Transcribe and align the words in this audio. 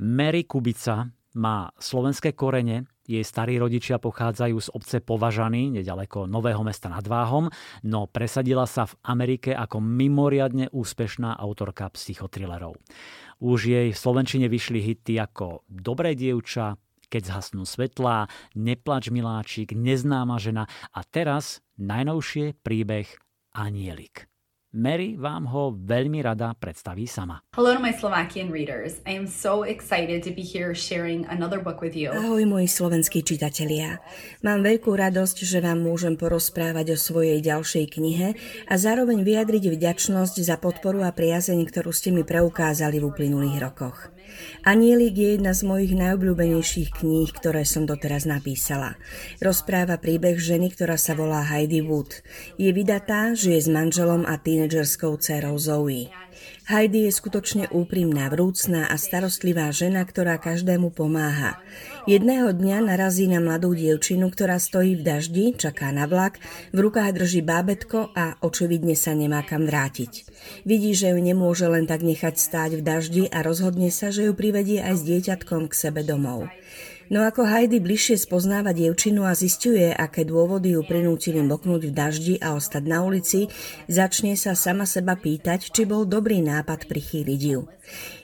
Mary 0.00 0.48
Kubica 0.48 1.12
má 1.36 1.68
slovenské 1.76 2.32
korene, 2.32 2.88
jej 3.04 3.20
starí 3.20 3.60
rodičia 3.60 4.00
pochádzajú 4.00 4.56
z 4.56 4.68
obce 4.72 4.96
Považany, 5.04 5.68
nedaleko 5.68 6.24
Nového 6.24 6.64
mesta 6.64 6.88
nad 6.88 7.04
Váhom, 7.04 7.52
no 7.84 8.08
presadila 8.08 8.64
sa 8.64 8.88
v 8.88 8.96
Amerike 9.04 9.52
ako 9.52 9.84
mimoriadne 9.84 10.72
úspešná 10.72 11.36
autorka 11.36 11.92
psychotrilerov. 11.92 12.80
Už 13.44 13.68
jej 13.68 13.92
v 13.92 14.00
Slovenčine 14.00 14.48
vyšli 14.48 14.80
hity 14.80 15.20
ako 15.20 15.68
Dobré 15.68 16.16
dievča, 16.16 16.80
Keď 17.10 17.22
zhasnú 17.26 17.68
svetlá, 17.68 18.30
Neplač 18.56 19.12
miláčik, 19.12 19.76
Neznáma 19.76 20.40
žena 20.40 20.64
a 20.96 21.04
teraz 21.04 21.60
najnovšie 21.76 22.56
príbeh 22.64 23.10
Anielik. 23.52 24.29
Mary 24.70 25.18
vám 25.18 25.50
ho 25.50 25.74
veľmi 25.74 26.22
rada 26.22 26.54
predstaví 26.54 27.02
sama. 27.02 27.42
Hello 27.58 27.74
to 27.74 27.82
my 27.82 27.90
Slovakian 27.90 28.54
readers. 28.54 29.02
I 29.02 29.18
am 29.18 29.26
so 29.26 29.66
excited 29.66 30.22
to 30.22 30.30
be 30.30 30.46
here 30.46 30.78
sharing 30.78 31.26
another 31.26 31.58
book 31.58 31.82
with 31.82 31.98
you. 31.98 32.14
Ahoj 32.14 32.46
moji 32.46 32.70
slovenskí 32.70 33.26
čitatelia. 33.26 33.98
Mám 34.46 34.62
veľkú 34.62 34.94
radosť, 34.94 35.42
že 35.42 35.58
vám 35.58 35.82
môžem 35.82 36.14
porozprávať 36.14 36.94
o 36.94 37.02
svojej 37.02 37.42
ďalšej 37.42 37.98
knihe 37.98 38.38
a 38.70 38.74
zároveň 38.78 39.26
vyjadriť 39.26 39.74
vďačnosť 39.74 40.38
za 40.38 40.54
podporu 40.62 41.02
a 41.02 41.10
priazeň, 41.10 41.66
ktorú 41.66 41.90
ste 41.90 42.14
mi 42.14 42.22
preukázali 42.22 43.02
v 43.02 43.10
uplynulých 43.10 43.58
rokoch. 43.58 44.14
Anielik 44.62 45.18
je 45.18 45.28
jedna 45.34 45.50
z 45.56 45.66
mojich 45.66 45.92
najobľúbenejších 45.98 47.02
kníh, 47.02 47.30
ktoré 47.34 47.66
som 47.66 47.88
doteraz 47.88 48.30
napísala. 48.30 48.94
Rozpráva 49.42 49.98
príbeh 49.98 50.38
ženy, 50.38 50.70
ktorá 50.70 50.94
sa 50.94 51.18
volá 51.18 51.42
Heidi 51.42 51.82
Wood. 51.82 52.22
Je 52.54 52.70
vydatá, 52.70 53.34
žije 53.34 53.66
s 53.66 53.68
manželom 53.72 54.22
a 54.28 54.38
tínedžerskou 54.60 55.16
dcerou 55.16 55.56
Zoe. 55.56 56.12
Heidi 56.68 57.08
je 57.08 57.12
skutočne 57.16 57.72
úprimná, 57.72 58.28
vrúcná 58.28 58.92
a 58.92 59.00
starostlivá 59.00 59.72
žena, 59.72 60.04
ktorá 60.04 60.36
každému 60.36 60.92
pomáha. 60.92 61.56
Jedného 62.04 62.52
dňa 62.52 62.84
narazí 62.84 63.24
na 63.24 63.40
mladú 63.40 63.72
dievčinu, 63.72 64.28
ktorá 64.28 64.60
stojí 64.60 65.00
v 65.00 65.02
daždi, 65.02 65.44
čaká 65.56 65.88
na 65.96 66.04
vlak, 66.04 66.36
v 66.76 66.78
rukách 66.84 67.16
drží 67.16 67.40
bábetko 67.40 68.12
a 68.12 68.36
očividne 68.44 68.92
sa 68.92 69.16
nemá 69.16 69.40
kam 69.48 69.64
vrátiť. 69.64 70.28
Vidí, 70.68 70.92
že 70.92 71.16
ju 71.16 71.18
nemôže 71.24 71.64
len 71.64 71.88
tak 71.88 72.04
nechať 72.04 72.36
stáť 72.36 72.70
v 72.76 72.82
daždi 72.84 73.24
a 73.32 73.40
rozhodne 73.40 73.88
sa, 73.88 74.12
že 74.12 74.28
ju 74.28 74.36
privedie 74.36 74.84
aj 74.84 75.00
s 75.00 75.02
dieťatkom 75.08 75.72
k 75.72 75.74
sebe 75.74 76.04
domov. 76.04 76.52
No 77.10 77.26
ako 77.26 77.42
Heidi 77.42 77.82
bližšie 77.82 78.22
spoznáva 78.22 78.70
dievčinu 78.70 79.26
a 79.26 79.34
zistuje, 79.34 79.90
aké 79.90 80.22
dôvody 80.22 80.78
ju 80.78 80.86
prinútili 80.86 81.42
moknúť 81.42 81.90
v 81.90 81.92
daždi 81.92 82.34
a 82.38 82.54
ostať 82.54 82.86
na 82.86 83.02
ulici, 83.02 83.50
začne 83.90 84.38
sa 84.38 84.54
sama 84.54 84.86
seba 84.86 85.18
pýtať, 85.18 85.74
či 85.74 85.90
bol 85.90 86.06
dobrý 86.06 86.38
nápad 86.38 86.86
prichýliť 86.86 87.42
ju. 87.42 87.66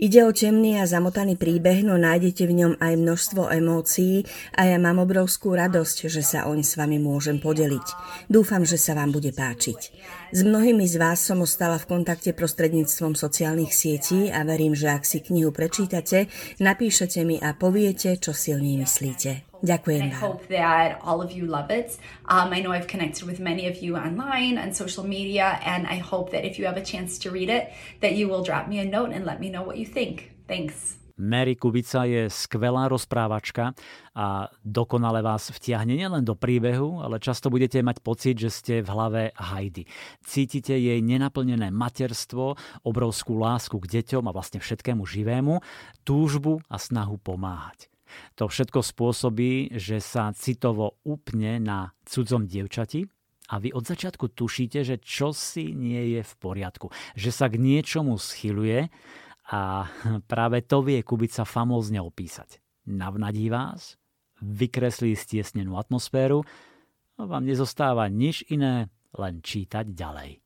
Ide 0.00 0.24
o 0.24 0.32
temný 0.32 0.80
a 0.80 0.88
zamotaný 0.88 1.36
príbeh, 1.36 1.84
no 1.84 2.00
nájdete 2.00 2.48
v 2.48 2.56
ňom 2.56 2.72
aj 2.80 2.94
množstvo 2.96 3.52
emócií 3.52 4.24
a 4.56 4.64
ja 4.64 4.80
mám 4.80 4.96
obrovskú 5.04 5.52
radosť, 5.52 6.08
že 6.08 6.24
sa 6.24 6.48
oň 6.48 6.64
s 6.64 6.80
vami 6.80 6.96
môžem 6.96 7.36
podeliť. 7.36 7.86
Dúfam, 8.32 8.64
že 8.64 8.80
sa 8.80 8.96
vám 8.96 9.12
bude 9.12 9.28
páčiť. 9.36 9.92
S 10.32 10.40
mnohými 10.40 10.88
z 10.88 10.96
vás 10.96 11.20
som 11.20 11.44
ostala 11.44 11.76
v 11.76 11.90
kontakte 11.90 12.32
prostredníctvom 12.32 13.12
sociálnych 13.12 13.76
sietí 13.76 14.32
a 14.32 14.40
verím, 14.46 14.72
že 14.72 14.88
ak 14.88 15.04
si 15.04 15.20
knihu 15.20 15.52
prečítate, 15.52 16.32
napíšete 16.56 17.20
mi 17.28 17.36
a 17.36 17.52
poviete, 17.52 18.16
čo 18.16 18.32
si 18.32 18.56
o 18.56 18.58
nej 18.62 18.69
myslíte. 18.78 19.48
Ďakujem 19.60 20.02
I 20.08 20.14
hope 20.14 20.48
that 20.48 21.00
all 21.04 21.20
of 21.20 21.32
you 21.32 21.44
love 21.44 21.68
it. 21.68 22.00
Um, 22.24 22.52
I 22.52 22.64
know 22.64 22.72
I've 22.72 22.88
connected 22.88 23.28
with 23.28 23.40
many 23.40 23.68
of 23.68 23.84
you 23.84 23.96
online 23.96 24.56
and 24.56 24.72
social 24.72 25.04
media, 25.04 25.60
and 25.64 25.84
I 25.84 26.00
hope 26.00 26.32
that 26.32 26.48
if 26.48 26.56
you 26.56 26.64
have 26.64 26.80
a 26.80 26.84
chance 26.84 27.20
to 27.24 27.28
read 27.28 27.52
it, 27.52 27.68
that 28.00 28.16
you 28.16 28.28
will 28.28 28.40
drop 28.40 28.68
me 28.68 28.80
a 28.80 28.88
note 28.88 29.12
and 29.12 29.28
let 29.28 29.40
me 29.40 29.52
know 29.52 29.62
what 29.62 29.76
you 29.76 29.84
think. 29.84 30.32
Thanks. 30.48 31.00
Mary 31.20 31.52
Kubica 31.52 32.08
je 32.08 32.32
skvelá 32.32 32.88
rozprávačka 32.88 33.76
a 34.16 34.48
dokonale 34.64 35.20
vás 35.20 35.52
vtiahne 35.52 35.92
nielen 35.92 36.24
do 36.24 36.32
príbehu, 36.32 37.04
ale 37.04 37.20
často 37.20 37.52
budete 37.52 37.84
mať 37.84 38.00
pocit, 38.00 38.40
že 38.40 38.48
ste 38.48 38.74
v 38.80 38.88
hlave 38.88 39.22
Heidi. 39.36 39.84
Cítite 40.24 40.72
jej 40.72 40.96
nenaplnené 41.04 41.68
materstvo, 41.68 42.56
obrovskú 42.88 43.36
lásku 43.36 43.76
k 43.84 44.00
deťom 44.00 44.24
a 44.24 44.32
vlastne 44.32 44.64
všetkému 44.64 45.04
živému, 45.04 45.60
túžbu 46.08 46.64
a 46.72 46.80
snahu 46.80 47.20
pomáhať. 47.20 47.89
To 48.38 48.46
všetko 48.46 48.80
spôsobí, 48.84 49.74
že 49.76 49.98
sa 49.98 50.30
citovo 50.36 51.00
upne 51.02 51.58
na 51.58 51.92
cudzom 52.06 52.46
dievčati 52.46 53.06
a 53.50 53.58
vy 53.58 53.74
od 53.74 53.82
začiatku 53.82 54.30
tušíte, 54.30 54.86
že 54.86 55.02
čosi 55.02 55.74
nie 55.74 56.14
je 56.18 56.22
v 56.22 56.32
poriadku, 56.38 56.94
že 57.18 57.34
sa 57.34 57.50
k 57.50 57.58
niečomu 57.58 58.14
schyluje 58.14 58.86
a 59.50 59.90
práve 60.30 60.62
to 60.62 60.86
vie 60.86 61.02
Kubica 61.02 61.42
famózne 61.42 61.98
opísať. 61.98 62.62
Navnadí 62.86 63.50
vás, 63.50 63.98
vykreslí 64.38 65.18
stiesnenú 65.18 65.74
atmosféru 65.76 66.46
a 67.18 67.26
vám 67.26 67.44
nezostáva 67.44 68.06
nič 68.06 68.46
iné, 68.48 68.88
len 69.18 69.42
čítať 69.42 69.90
ďalej. 69.90 70.38